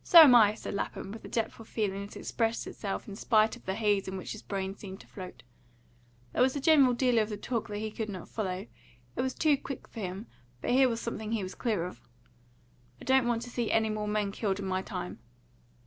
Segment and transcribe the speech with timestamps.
[0.03, 3.55] "So am I," said Lapham, with a depth of feeling that expressed itself in spite
[3.55, 5.43] of the haze in which his brain seemed to float.
[6.33, 8.65] There was a great deal of the talk that he could not follow;
[9.15, 10.25] it was too quick for him;
[10.59, 12.01] but here was something he was clear of.
[12.99, 15.19] "I don't want to see any more men killed in my time."